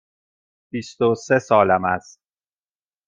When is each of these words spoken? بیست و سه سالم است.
بیست 0.71 1.01
و 1.01 1.15
سه 1.15 1.39
سالم 1.39 1.85
است. 1.85 2.21